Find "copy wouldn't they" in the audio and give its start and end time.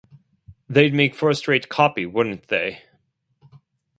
1.69-2.81